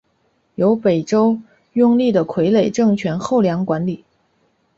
[0.55, 1.39] 由北周
[1.73, 4.03] 拥立的傀儡政权后梁管理。